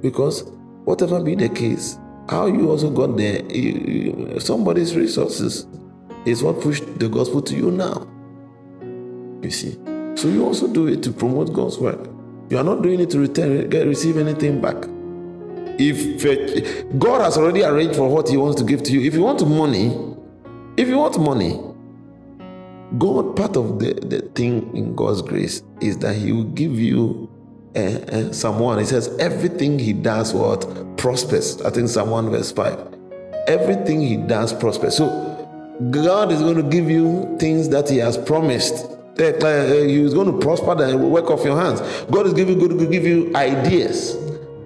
Because 0.00 0.44
whatever 0.84 1.22
be 1.22 1.34
the 1.34 1.48
case, 1.48 1.98
how 2.28 2.46
you 2.46 2.70
also 2.70 2.90
got 2.90 3.16
there, 3.16 3.44
you, 3.52 4.30
you, 4.32 4.40
somebody's 4.40 4.96
resources 4.96 5.66
is 6.24 6.42
what 6.42 6.60
pushed 6.60 6.98
the 6.98 7.08
gospel 7.08 7.42
to 7.42 7.54
you 7.54 7.70
now. 7.70 8.06
You 9.42 9.50
see. 9.50 9.72
So 10.16 10.28
you 10.28 10.44
also 10.44 10.66
do 10.66 10.86
it 10.86 11.02
to 11.04 11.12
promote 11.12 11.52
God's 11.52 11.78
work. 11.78 12.08
You 12.48 12.58
are 12.58 12.64
not 12.64 12.82
doing 12.82 13.00
it 13.00 13.10
to 13.10 13.18
return, 13.18 13.68
get, 13.68 13.86
receive 13.86 14.16
anything 14.16 14.60
back. 14.60 14.76
If 15.78 16.98
God 16.98 17.20
has 17.20 17.36
already 17.36 17.62
arranged 17.62 17.96
for 17.96 18.08
what 18.08 18.28
He 18.28 18.36
wants 18.36 18.60
to 18.60 18.64
give 18.66 18.82
to 18.84 18.92
you, 18.92 19.06
if 19.06 19.14
you 19.14 19.22
want 19.22 19.46
money, 19.46 19.88
if 20.76 20.88
you 20.88 20.96
want 20.96 21.18
money, 21.20 21.60
God, 22.98 23.36
part 23.36 23.56
of 23.56 23.78
the, 23.78 23.94
the 23.94 24.20
thing 24.34 24.76
in 24.76 24.94
God's 24.94 25.22
grace 25.22 25.62
is 25.80 25.98
that 25.98 26.14
He 26.14 26.32
will 26.32 26.44
give 26.44 26.78
you 26.78 27.28
uh, 27.76 27.78
uh, 27.78 28.32
Psalm 28.32 28.58
1, 28.58 28.78
it 28.78 28.86
says, 28.86 29.14
everything 29.18 29.78
he 29.78 29.92
does, 29.92 30.32
what? 30.32 30.96
Prospers. 30.96 31.60
I 31.60 31.68
think 31.68 31.90
Psalm 31.90 32.08
1, 32.08 32.30
verse 32.30 32.50
5. 32.50 32.94
Everything 33.48 34.00
he 34.00 34.16
does 34.16 34.54
prospers. 34.54 34.96
So 34.96 35.06
God 35.90 36.32
is 36.32 36.40
going 36.40 36.56
to 36.56 36.62
give 36.62 36.88
you 36.88 37.36
things 37.38 37.68
that 37.68 37.90
he 37.90 37.98
has 37.98 38.16
promised. 38.16 38.86
Uh, 39.18 39.66
he's 39.84 40.14
going 40.14 40.32
to 40.32 40.38
prosper 40.38 40.74
the 40.74 40.96
work 40.96 41.28
of 41.28 41.44
your 41.44 41.60
hands. 41.60 41.80
God 42.10 42.26
is 42.26 42.32
giving, 42.32 42.58
going 42.58 42.78
to 42.78 42.86
give 42.86 43.04
you 43.04 43.30
ideas. 43.36 44.14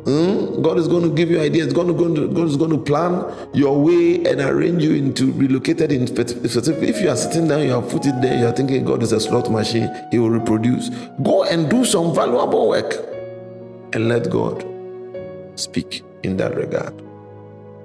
Mm? 0.04 0.62
God 0.62 0.78
is 0.78 0.88
going 0.88 1.02
to 1.02 1.14
give 1.14 1.30
you 1.30 1.40
ideas. 1.40 1.72
God 1.72 1.88
is 1.90 1.96
going 1.96 2.14
to, 2.14 2.28
God 2.28 2.48
is 2.48 2.56
going 2.56 2.70
to 2.70 2.78
plan 2.78 3.24
your 3.52 3.80
way 3.80 4.16
and 4.24 4.40
arrange 4.40 4.82
you 4.82 4.94
into 4.94 5.32
relocated 5.32 5.92
in 5.92 6.06
specific. 6.06 6.88
If 6.88 7.00
you 7.00 7.10
are 7.10 7.16
sitting 7.16 7.48
down, 7.48 7.62
you 7.62 7.72
have 7.72 7.88
put 7.88 8.06
it 8.06 8.20
there, 8.20 8.38
you 8.38 8.46
are 8.46 8.52
thinking 8.52 8.84
God 8.84 9.02
is 9.02 9.12
a 9.12 9.20
slot 9.20 9.50
machine, 9.50 9.90
He 10.10 10.18
will 10.18 10.30
reproduce. 10.30 10.88
Go 11.22 11.44
and 11.44 11.68
do 11.68 11.84
some 11.84 12.14
valuable 12.14 12.68
work 12.68 12.94
and 13.92 14.08
let 14.08 14.30
God 14.30 14.64
speak 15.56 16.02
in 16.22 16.36
that 16.38 16.56
regard. 16.56 16.96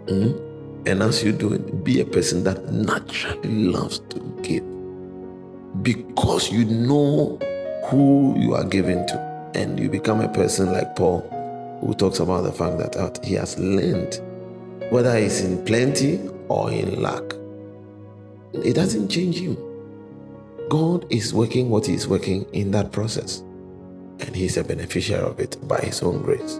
Mm? 0.08 0.42
And 0.88 1.02
as 1.02 1.24
you 1.24 1.32
do 1.32 1.54
it, 1.54 1.84
be 1.84 2.00
a 2.00 2.06
person 2.06 2.44
that 2.44 2.72
naturally 2.72 3.66
loves 3.66 4.00
to 4.10 4.20
give 4.42 4.64
because 5.84 6.52
you 6.52 6.64
know 6.66 7.38
who 7.88 8.40
you 8.40 8.54
are 8.54 8.64
giving 8.64 9.06
to. 9.08 9.52
And 9.56 9.80
you 9.80 9.90
become 9.90 10.22
a 10.22 10.28
person 10.28 10.72
like 10.72 10.96
Paul 10.96 11.30
who 11.82 11.94
talks 11.94 12.20
about 12.20 12.44
the 12.44 12.52
fact 12.52 12.78
that 12.78 12.96
uh, 12.96 13.12
he 13.24 13.34
has 13.36 13.58
learned, 13.60 14.22
whether 14.90 15.16
it's 15.18 15.42
in 15.42 15.64
plenty 15.66 16.20
or 16.48 16.72
in 16.72 17.02
lack. 17.02 17.24
It 18.54 18.74
doesn't 18.74 19.10
change 19.10 19.40
him. 19.40 19.58
God 20.70 21.06
is 21.12 21.34
working 21.34 21.70
what 21.70 21.86
He's 21.86 22.08
working 22.08 22.46
in 22.54 22.72
that 22.72 22.92
process, 22.92 23.40
and 24.20 24.36
He's 24.36 24.58
a 24.58 24.64
beneficiary 24.64 25.24
of 25.24 25.40
it 25.40 25.58
by 25.68 25.80
His 25.80 26.02
own 26.02 26.22
grace. 26.22 26.56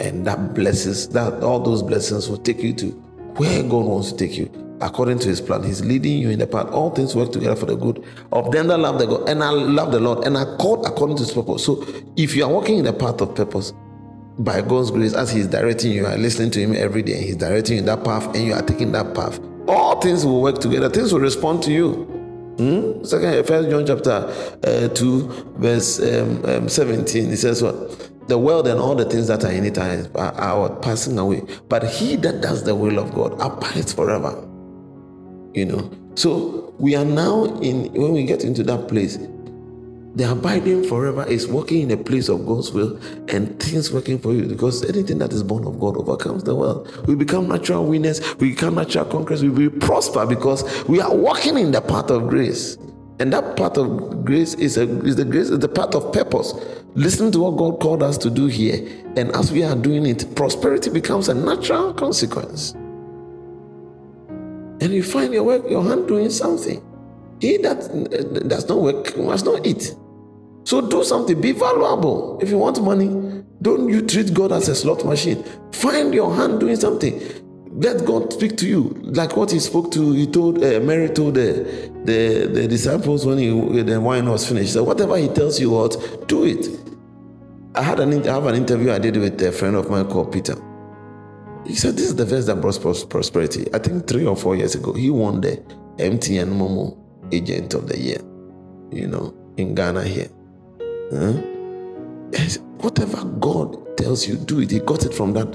And 0.00 0.24
that 0.26 0.54
blesses 0.54 1.08
that 1.08 1.42
all 1.42 1.58
those 1.58 1.82
blessings 1.82 2.28
will 2.28 2.38
take 2.38 2.62
you 2.62 2.72
to 2.74 2.90
where 3.36 3.62
God 3.62 3.86
wants 3.86 4.12
to 4.12 4.18
take 4.18 4.36
you 4.36 4.50
according 4.80 5.18
to 5.20 5.28
his 5.28 5.40
plan. 5.40 5.64
He's 5.64 5.84
leading 5.84 6.18
you 6.18 6.30
in 6.30 6.38
the 6.38 6.46
path. 6.46 6.68
All 6.68 6.90
things 6.90 7.16
work 7.16 7.32
together 7.32 7.56
for 7.56 7.66
the 7.66 7.74
good 7.74 8.04
of 8.30 8.52
them 8.52 8.68
that 8.68 8.78
love 8.78 9.00
the 9.00 9.06
God 9.06 9.28
and 9.28 9.42
I 9.42 9.50
love 9.50 9.90
the 9.90 9.98
Lord 9.98 10.24
and 10.24 10.38
I 10.38 10.44
called 10.56 10.86
according 10.86 11.16
to 11.16 11.24
his 11.24 11.32
purpose. 11.32 11.64
So 11.64 11.84
if 12.16 12.36
you 12.36 12.44
are 12.44 12.52
walking 12.52 12.78
in 12.78 12.84
the 12.84 12.92
path 12.92 13.20
of 13.20 13.34
purpose, 13.34 13.72
by 14.38 14.60
God's 14.62 14.90
grace, 14.90 15.14
as 15.14 15.30
He's 15.30 15.46
directing 15.46 15.92
you, 15.92 16.02
you 16.02 16.06
are 16.06 16.16
listening 16.16 16.50
to 16.52 16.60
Him 16.60 16.74
every 16.74 17.02
day, 17.02 17.14
and 17.14 17.24
He's 17.24 17.36
directing 17.36 17.74
you 17.74 17.80
in 17.80 17.86
that 17.86 18.04
path, 18.04 18.26
and 18.34 18.44
you 18.44 18.52
are 18.52 18.62
taking 18.62 18.92
that 18.92 19.14
path. 19.14 19.40
All 19.66 20.00
things 20.00 20.24
will 20.24 20.40
work 20.40 20.58
together. 20.58 20.88
Things 20.88 21.12
will 21.12 21.20
respond 21.20 21.62
to 21.64 21.72
you. 21.72 22.04
Hmm? 22.58 23.04
Second, 23.04 23.46
First 23.46 23.70
John 23.70 23.86
chapter 23.86 24.10
uh, 24.64 24.88
two, 24.88 25.28
verse 25.58 26.00
um, 26.00 26.44
um, 26.44 26.68
seventeen. 26.68 27.30
It 27.30 27.36
says 27.36 27.62
what? 27.62 28.10
The 28.28 28.38
world 28.38 28.66
and 28.66 28.78
all 28.78 28.94
the 28.94 29.04
things 29.04 29.26
that 29.28 29.44
are 29.44 29.50
in 29.50 29.64
it 29.64 29.78
are, 29.78 30.06
are 30.16 30.76
passing 30.80 31.18
away, 31.18 31.42
but 31.68 31.84
he 31.84 32.16
that 32.16 32.42
does 32.42 32.64
the 32.64 32.74
will 32.74 32.98
of 32.98 33.14
God 33.14 33.34
abides 33.40 33.92
forever. 33.92 34.32
You 35.54 35.66
know. 35.66 35.90
So 36.14 36.74
we 36.78 36.96
are 36.96 37.04
now 37.04 37.44
in 37.60 37.92
when 37.92 38.12
we 38.12 38.24
get 38.24 38.42
into 38.42 38.62
that 38.64 38.88
place, 38.88 39.18
the 40.18 40.32
abiding 40.32 40.82
forever 40.82 41.24
is 41.28 41.46
walking 41.46 41.82
in 41.82 41.92
a 41.92 41.96
place 41.96 42.28
of 42.28 42.44
God's 42.44 42.72
will 42.72 42.98
and 43.28 43.62
things 43.62 43.92
working 43.92 44.18
for 44.18 44.32
you 44.32 44.46
because 44.46 44.84
anything 44.84 45.18
that 45.18 45.32
is 45.32 45.44
born 45.44 45.64
of 45.64 45.78
God 45.78 45.96
overcomes 45.96 46.42
the 46.42 46.56
world. 46.56 47.06
We 47.06 47.14
become 47.14 47.46
natural 47.46 47.86
winners, 47.86 48.20
we 48.38 48.50
become 48.50 48.74
natural 48.74 49.04
conquerors, 49.04 49.44
we 49.44 49.50
will 49.50 49.70
prosper 49.78 50.26
because 50.26 50.84
we 50.88 51.00
are 51.00 51.14
walking 51.14 51.56
in 51.56 51.70
the 51.70 51.80
path 51.80 52.10
of 52.10 52.28
grace. 52.28 52.76
And 53.20 53.32
that 53.32 53.56
path 53.56 53.78
of 53.78 54.24
grace 54.24 54.54
is, 54.54 54.76
a, 54.76 54.82
is 55.04 55.14
the 55.14 55.24
grace, 55.24 55.50
is 55.50 55.60
the 55.60 55.68
path 55.68 55.94
of 55.94 56.12
purpose. 56.12 56.52
Listen 56.94 57.30
to 57.30 57.38
what 57.38 57.56
God 57.56 57.78
called 57.78 58.02
us 58.02 58.18
to 58.18 58.28
do 58.28 58.46
here. 58.46 58.88
And 59.16 59.30
as 59.36 59.52
we 59.52 59.62
are 59.62 59.76
doing 59.76 60.04
it, 60.04 60.34
prosperity 60.34 60.90
becomes 60.90 61.28
a 61.28 61.34
natural 61.34 61.94
consequence. 61.94 62.72
And 64.80 64.92
you 64.92 65.04
find 65.04 65.32
your 65.32 65.44
work, 65.44 65.70
your 65.70 65.84
hand 65.84 66.08
doing 66.08 66.30
something. 66.30 66.84
He 67.40 67.58
that 67.58 68.48
does 68.48 68.68
not 68.68 68.80
work 68.80 69.16
must 69.16 69.44
not 69.44 69.64
eat. 69.64 69.94
So 70.64 70.86
do 70.86 71.02
something, 71.02 71.40
be 71.40 71.52
valuable. 71.52 72.38
If 72.42 72.50
you 72.50 72.58
want 72.58 72.82
money, 72.82 73.44
don't 73.62 73.88
you 73.88 74.06
treat 74.06 74.34
God 74.34 74.52
as 74.52 74.68
a 74.68 74.74
slot 74.74 75.04
machine. 75.04 75.42
Find 75.72 76.14
your 76.14 76.34
hand 76.34 76.60
doing 76.60 76.76
something. 76.76 77.20
Let 77.80 78.04
God 78.04 78.32
speak 78.32 78.56
to 78.58 78.68
you, 78.68 78.94
like 79.02 79.36
what 79.36 79.50
He 79.50 79.60
spoke 79.60 79.92
to. 79.92 80.12
He 80.12 80.26
told 80.26 80.62
uh, 80.62 80.80
Mary 80.80 81.08
told 81.08 81.34
the, 81.34 81.90
the 82.04 82.50
the 82.52 82.68
disciples 82.68 83.24
when 83.24 83.38
he, 83.38 83.82
the 83.82 84.00
wine 84.00 84.28
was 84.28 84.48
finished. 84.48 84.72
So 84.72 84.82
whatever 84.84 85.16
He 85.16 85.28
tells 85.28 85.60
you 85.60 85.70
what, 85.70 86.26
do 86.28 86.44
it. 86.44 86.66
I 87.74 87.82
had 87.82 88.00
an 88.00 88.28
I 88.28 88.34
have 88.34 88.46
an 88.46 88.56
interview 88.56 88.90
I 88.92 88.98
did 88.98 89.16
with 89.16 89.40
a 89.42 89.52
friend 89.52 89.76
of 89.76 89.88
mine 89.90 90.06
called 90.06 90.32
Peter. 90.32 90.56
He 91.66 91.74
said 91.74 91.94
this 91.96 92.06
is 92.06 92.16
the 92.16 92.24
verse 92.24 92.46
that 92.46 92.56
brought 92.56 92.80
prosperity. 93.10 93.66
I 93.74 93.78
think 93.78 94.06
three 94.06 94.26
or 94.26 94.36
four 94.36 94.56
years 94.56 94.74
ago, 94.74 94.92
he 94.92 95.10
won 95.10 95.40
the 95.40 95.58
MTN 95.98 96.48
Momo 96.48 96.98
Agent 97.32 97.74
of 97.74 97.88
the 97.88 97.98
Year. 97.98 98.18
You 98.90 99.06
know, 99.06 99.34
in 99.56 99.74
Ghana 99.74 100.04
here. 100.04 100.28
Huh? 101.12 101.32
Whatever 102.78 103.24
God 103.24 103.96
tells 103.96 104.26
you, 104.28 104.36
do 104.36 104.60
it. 104.60 104.70
He 104.70 104.80
got 104.80 105.04
it 105.04 105.14
from 105.14 105.32
that 105.32 105.48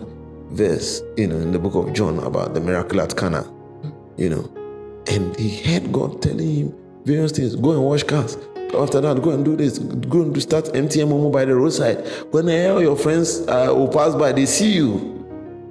verse, 0.50 1.02
you 1.18 1.28
know, 1.28 1.38
in 1.38 1.52
the 1.52 1.60
book 1.60 1.76
of 1.76 1.94
John 1.94 2.20
about 2.20 2.54
the 2.54 2.62
miracle 2.62 3.02
at 3.02 3.16
Cana, 3.16 3.44
you 4.18 4.30
know. 4.30 4.52
And 5.08 5.36
he 5.38 5.62
heard 5.64 5.92
God 5.92 6.22
telling 6.22 6.56
him 6.56 6.76
various 7.06 7.32
things. 7.32 7.56
Go 7.56 7.72
and 7.72 7.84
wash 7.84 8.04
cars. 8.04 8.38
After 8.76 9.02
that, 9.02 9.22
go 9.22 9.32
and 9.32 9.46
do 9.46 9.56
this. 9.56 9.78
Go 9.78 10.24
and 10.24 10.42
start 10.42 10.66
MTN 10.66 11.08
Momo 11.08 11.32
by 11.32 11.46
the 11.46 11.56
roadside. 11.56 12.08
When 12.32 12.50
all 12.50 12.82
your 12.82 12.96
friends 12.96 13.42
uh, 13.48 13.72
will 13.74 13.88
pass 13.88 14.16
by, 14.16 14.32
they 14.32 14.46
see 14.48 14.72
you. 14.72 15.12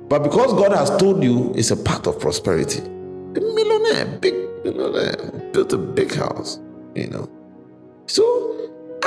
But 0.08 0.22
because 0.22 0.52
God 0.52 0.72
has 0.72 0.90
told 0.98 1.22
you, 1.24 1.52
it's 1.56 1.70
a 1.70 1.76
part 1.76 2.06
of 2.06 2.20
prosperity. 2.20 2.80
A 2.80 3.40
millionaire, 3.40 4.06
big 4.20 4.34
millionaire, 4.62 5.16
built 5.52 5.72
a 5.72 5.78
big 5.78 6.14
house, 6.14 6.60
you 6.94 7.08
know. 7.08 7.28
So 8.06 8.51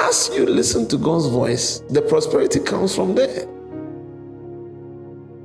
as 0.05 0.29
you 0.35 0.45
listen 0.45 0.88
to 0.88 0.97
God's 0.97 1.27
voice, 1.27 1.79
the 1.89 2.01
prosperity 2.01 2.59
comes 2.59 2.93
from 2.95 3.15
there. 3.15 3.43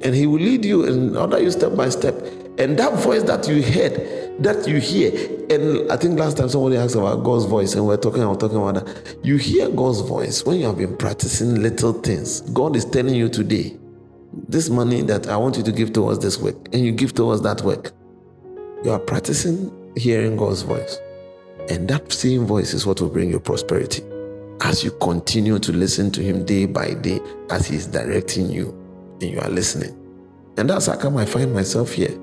And 0.03 0.15
He 0.15 0.27
will 0.27 0.41
lead 0.41 0.65
you 0.67 0.85
and 0.85 1.17
order 1.17 1.41
you 1.41 1.51
step 1.51 1.75
by 1.75 1.89
step. 1.89 2.15
And 2.59 2.79
that 2.79 2.99
voice 2.99 3.23
that 3.23 3.49
you 3.49 3.63
heard, 3.63 4.43
that 4.43 4.69
you 4.69 4.77
hear, 4.77 5.13
and 5.51 5.91
I 5.91 5.97
think 5.97 6.19
last 6.19 6.37
time 6.37 6.51
somebody 6.51 6.77
asked 6.77 6.95
about 6.95 7.25
God's 7.25 7.47
voice, 7.47 7.75
and 7.75 7.87
we're 7.87 7.97
talking, 7.97 8.23
I'm 8.23 8.37
talking 8.37 8.59
about 8.59 8.85
that. 8.85 9.17
You 9.25 9.39
hear 9.39 9.71
God's 9.71 10.01
voice 10.01 10.45
when 10.45 10.61
you 10.61 10.67
have 10.67 10.77
been 10.77 10.97
practicing 10.97 11.63
little 11.63 11.95
things. 11.95 12.43
God 12.53 12.77
is 12.77 12.85
telling 12.85 13.15
you 13.15 13.31
today, 13.31 13.79
this 14.49 14.69
money 14.69 15.01
that 15.03 15.27
I 15.27 15.39
want 15.39 15.57
you 15.57 15.63
to 15.63 15.73
give 15.73 15.95
towards 15.95 16.19
this 16.19 16.39
work, 16.39 16.57
and 16.75 16.85
you 16.85 16.93
give 16.93 17.15
towards 17.15 17.41
that 17.43 17.63
work. 17.63 17.93
You 18.85 18.91
are 18.91 18.99
practicing 18.99 19.73
hearing 19.97 20.37
God's 20.37 20.63
voice. 20.63 20.99
And 21.71 21.89
that 21.89 22.13
same 22.13 22.45
voice 22.45 22.75
is 22.75 22.85
what 22.85 23.01
will 23.01 23.11
bring 23.11 23.31
you 23.31 23.41
prosperity 23.41 24.03
as 24.63 24.85
you 24.85 24.91
continue 24.93 25.59
to 25.59 25.73
listen 25.73 26.11
to 26.13 26.23
Him 26.23 26.45
day 26.45 26.67
by 26.67 26.95
day 26.95 27.21
as 27.51 27.67
He's 27.67 27.87
directing 27.87 28.51
you 28.51 28.71
and 29.21 29.31
you 29.31 29.41
are 29.41 29.51
listening. 29.51 29.97
And 30.57 30.69
that's 30.69 30.87
how 30.87 30.97
come 30.97 31.17
I 31.17 31.25
find 31.25 31.55
myself 31.55 31.93
here. 31.93 32.17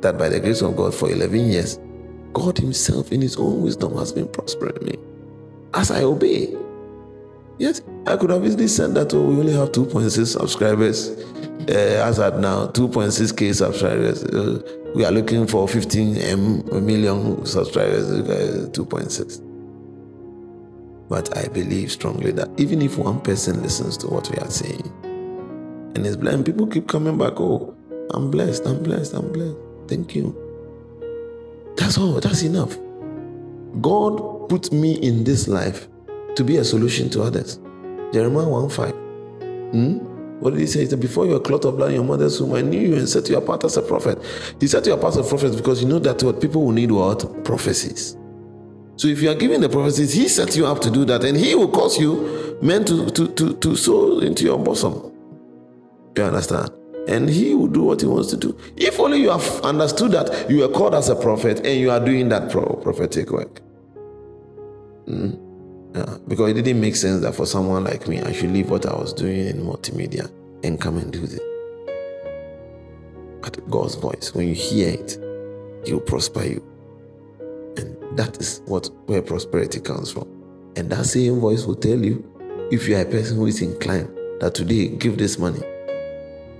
That 0.00 0.18
by 0.18 0.28
the 0.28 0.40
grace 0.40 0.62
of 0.62 0.76
God, 0.76 0.94
for 0.94 1.10
11 1.10 1.38
years, 1.38 1.78
God 2.32 2.58
Himself, 2.58 3.12
in 3.12 3.20
His 3.20 3.36
own 3.36 3.62
wisdom, 3.62 3.96
has 3.96 4.12
been 4.12 4.28
prospering 4.28 4.84
me 4.84 4.96
as 5.74 5.90
I 5.90 6.02
obey. 6.02 6.56
Yes, 7.58 7.82
I 8.06 8.16
could 8.16 8.30
have 8.30 8.44
easily 8.44 8.68
said 8.68 8.94
that 8.94 9.14
oh, 9.14 9.22
we 9.22 9.38
only 9.38 9.52
have 9.52 9.72
2.6 9.72 10.26
subscribers. 10.26 11.10
Uh, 11.68 12.02
as 12.04 12.18
at 12.18 12.40
now, 12.40 12.66
2.6k 12.68 13.54
subscribers. 13.54 14.24
Uh, 14.24 14.60
we 14.96 15.04
are 15.04 15.12
looking 15.12 15.46
for 15.46 15.68
15 15.68 16.16
M 16.16 16.84
million 16.84 17.46
subscribers. 17.46 18.10
2.6. 18.10 19.51
But 21.12 21.36
I 21.36 21.46
believe 21.48 21.92
strongly 21.92 22.32
that 22.32 22.48
even 22.58 22.80
if 22.80 22.96
one 22.96 23.20
person 23.20 23.62
listens 23.62 23.98
to 23.98 24.06
what 24.06 24.30
we 24.30 24.38
are 24.38 24.48
saying 24.48 24.90
and 25.94 26.06
is 26.06 26.16
blessed, 26.16 26.46
people 26.46 26.66
keep 26.66 26.88
coming 26.88 27.18
back, 27.18 27.38
oh, 27.38 27.76
I'm 28.14 28.30
blessed, 28.30 28.64
I'm 28.64 28.82
blessed, 28.82 29.12
I'm 29.12 29.30
blessed. 29.30 29.58
Thank 29.88 30.14
you. 30.14 30.34
That's 31.76 31.98
all, 31.98 32.18
that's 32.18 32.40
enough. 32.44 32.78
God 33.82 34.48
put 34.48 34.72
me 34.72 34.94
in 35.06 35.22
this 35.22 35.48
life 35.48 35.86
to 36.34 36.44
be 36.44 36.56
a 36.56 36.64
solution 36.64 37.10
to 37.10 37.22
others. 37.24 37.60
Jeremiah 38.14 38.48
1 38.48 38.70
5. 38.70 38.90
Hmm? 38.92 39.98
What 40.40 40.54
did 40.54 40.60
he 40.60 40.66
say? 40.66 40.80
He 40.80 40.86
said, 40.86 41.00
Before 41.00 41.26
you 41.26 41.32
were 41.32 41.40
clothed 41.40 41.66
of 41.66 41.76
blood 41.76 41.92
your 41.92 42.04
mother's 42.04 42.40
womb, 42.40 42.54
I 42.54 42.62
knew 42.62 42.80
you 42.80 42.96
and 42.96 43.06
set 43.06 43.28
you 43.28 43.36
apart 43.36 43.64
as 43.64 43.76
a 43.76 43.82
prophet. 43.82 44.18
He 44.58 44.66
set 44.66 44.86
you 44.86 44.94
apart 44.94 45.18
as 45.18 45.26
a 45.26 45.28
prophet 45.28 45.58
because 45.58 45.82
you 45.82 45.88
know 45.90 45.98
that 45.98 46.22
what 46.22 46.40
people 46.40 46.64
will 46.64 46.72
need 46.72 46.90
what? 46.90 47.44
Prophecies. 47.44 48.16
So 49.02 49.08
if 49.08 49.20
you 49.20 49.30
are 49.30 49.34
giving 49.34 49.60
the 49.60 49.68
prophecies, 49.68 50.12
he 50.12 50.28
set 50.28 50.54
you 50.54 50.64
up 50.64 50.80
to 50.82 50.88
do 50.88 51.04
that, 51.06 51.24
and 51.24 51.36
he 51.36 51.56
will 51.56 51.72
cause 51.72 51.98
you 51.98 52.56
men 52.62 52.84
to, 52.84 53.10
to, 53.10 53.26
to, 53.34 53.56
to 53.56 53.74
sow 53.74 54.20
into 54.20 54.44
your 54.44 54.60
bosom. 54.60 55.12
You 56.16 56.22
understand? 56.22 56.70
And 57.08 57.28
he 57.28 57.52
will 57.52 57.66
do 57.66 57.82
what 57.82 58.00
he 58.00 58.06
wants 58.06 58.30
to 58.30 58.36
do. 58.36 58.56
If 58.76 59.00
only 59.00 59.20
you 59.20 59.30
have 59.30 59.60
understood 59.62 60.12
that 60.12 60.48
you 60.48 60.62
are 60.62 60.68
called 60.68 60.94
as 60.94 61.08
a 61.08 61.16
prophet 61.16 61.66
and 61.66 61.80
you 61.80 61.90
are 61.90 61.98
doing 61.98 62.28
that 62.28 62.52
prophetic 62.52 63.32
work. 63.32 63.60
Mm. 65.08 65.36
Yeah, 65.96 66.18
because 66.28 66.52
it 66.52 66.62
didn't 66.62 66.80
make 66.80 66.94
sense 66.94 67.22
that 67.22 67.34
for 67.34 67.44
someone 67.44 67.82
like 67.82 68.06
me, 68.06 68.20
I 68.20 68.30
should 68.30 68.52
leave 68.52 68.70
what 68.70 68.86
I 68.86 68.94
was 68.94 69.12
doing 69.12 69.48
in 69.48 69.64
multimedia 69.64 70.30
and 70.62 70.80
come 70.80 70.98
and 70.98 71.12
do 71.12 71.26
this. 71.26 71.40
But 73.40 73.68
God's 73.68 73.96
voice, 73.96 74.32
when 74.32 74.46
you 74.46 74.54
hear 74.54 74.90
it, 74.90 75.18
He 75.84 75.92
will 75.92 76.00
prosper 76.02 76.44
you. 76.44 76.71
That 78.16 78.38
is 78.40 78.62
what 78.66 78.90
where 79.06 79.22
prosperity 79.22 79.80
comes 79.80 80.12
from. 80.12 80.28
And 80.76 80.90
that 80.90 81.06
same 81.06 81.40
voice 81.40 81.64
will 81.64 81.76
tell 81.76 81.98
you 81.98 82.24
if 82.70 82.88
you 82.88 82.96
are 82.96 83.02
a 83.02 83.04
person 83.04 83.36
who 83.36 83.46
is 83.46 83.60
inclined 83.60 84.08
that 84.40 84.54
today 84.54 84.88
give 84.88 85.18
this 85.18 85.38
money. 85.38 85.60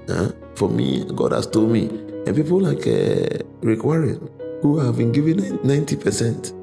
Uh, 0.08 0.30
for 0.54 0.68
me, 0.68 1.04
God 1.14 1.32
has 1.32 1.46
told 1.46 1.70
me, 1.70 1.88
and 1.88 2.34
people 2.36 2.60
like 2.60 2.86
uh, 2.86 3.42
Rick 3.60 3.84
Warren, 3.84 4.28
who 4.60 4.78
have 4.78 4.96
been 4.96 5.12
giving 5.12 5.36
90%. 5.36 6.58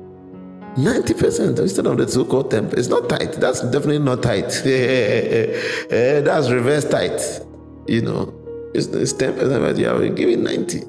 90% 0.76 1.60
instead 1.60 1.88
of 1.88 1.98
the 1.98 2.08
so-called 2.08 2.52
10 2.52 2.74
it's 2.78 2.88
not 2.88 3.10
tithe. 3.10 3.34
That's 3.36 3.62
definitely 3.62 4.00
not 4.00 4.22
tithe. 4.22 4.54
Eh, 4.66 6.22
that's 6.22 6.50
reverse 6.52 6.86
tithe. 6.86 7.20
You 7.88 8.04
know 8.04 8.40
it's, 8.74 8.88
it's 8.88 9.14
10% 9.14 9.60
but 9.60 9.78
you 9.78 9.90
are 9.90 10.08
giving 10.10 10.44
90 10.44 10.84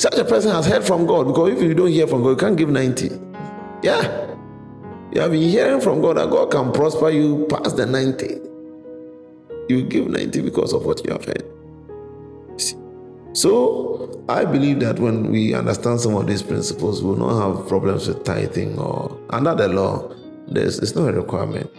such 0.00 0.14
a 0.16 0.24
person 0.24 0.50
has 0.50 0.64
heard 0.66 0.82
from 0.82 1.04
god 1.04 1.26
because 1.26 1.52
if 1.52 1.62
you 1.62 1.74
don't 1.74 1.90
hear 1.90 2.06
from 2.06 2.22
god 2.22 2.30
you 2.30 2.36
can't 2.36 2.56
give 2.56 2.70
90 2.70 3.10
yeah 3.82 4.34
you 5.12 5.20
have 5.20 5.30
been 5.30 5.42
hearing 5.42 5.78
from 5.78 6.00
god 6.00 6.16
that 6.16 6.30
god 6.30 6.50
can 6.50 6.72
prosper 6.72 7.10
you 7.10 7.46
past 7.50 7.76
the 7.76 7.84
90 7.84 8.40
you 9.68 9.82
give 9.82 10.08
90 10.08 10.40
because 10.40 10.72
of 10.72 10.86
what 10.86 11.04
you 11.04 11.12
have 11.12 11.24
heard 11.26 11.44
so 13.32 14.24
I 14.28 14.44
believe 14.44 14.80
that 14.80 14.98
when 14.98 15.30
we 15.30 15.54
understand 15.54 16.00
some 16.00 16.16
of 16.16 16.26
these 16.26 16.42
principles, 16.42 17.00
we 17.00 17.10
will 17.10 17.16
not 17.16 17.56
have 17.58 17.68
problems 17.68 18.08
with 18.08 18.24
tithing 18.24 18.76
or 18.76 19.16
under 19.30 19.54
the 19.54 19.68
law. 19.68 20.12
There's 20.48 20.80
it's 20.80 20.96
not 20.96 21.08
a 21.08 21.12
requirement. 21.12 21.70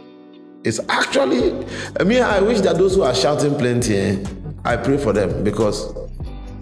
It's 0.64 0.80
actually 0.88 1.66
I 2.00 2.04
mean 2.06 2.24
I 2.24 2.40
wish 2.40 2.62
that 2.62 2.78
those 2.78 2.96
who 2.96 3.02
are 3.04 3.14
shouting 3.14 3.58
plenty, 3.58 3.98
eh, 3.98 4.24
I 4.64 4.78
pray 4.78 4.98
for 4.98 5.12
them 5.12 5.44
because 5.44 5.94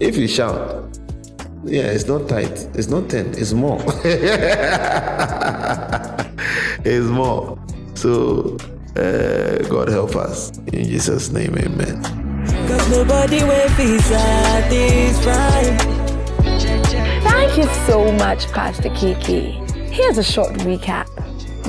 if 0.00 0.16
you 0.16 0.26
shout, 0.26 0.98
yeah, 1.64 1.84
it's 1.92 2.06
not 2.06 2.28
tithe, 2.28 2.76
it's 2.76 2.88
not 2.88 3.08
ten, 3.10 3.26
it's 3.36 3.52
more. 3.52 3.80
it's 6.84 7.06
more. 7.06 7.58
So 7.94 8.56
uh, 8.96 9.58
God 9.68 9.88
help 9.88 10.16
us. 10.16 10.56
In 10.72 10.84
Jesus' 10.84 11.30
name, 11.30 11.56
amen. 11.58 12.02
Cause 12.66 12.90
nobody 12.90 13.42
will 13.44 13.76
be 13.76 13.98
satisfied. 13.98 15.80
Thank 17.22 17.56
you 17.58 17.68
so 17.86 18.10
much, 18.12 18.46
Pastor 18.52 18.90
Kiki. 18.90 19.52
Here's 19.90 20.18
a 20.18 20.24
short 20.24 20.52
recap. 20.54 21.19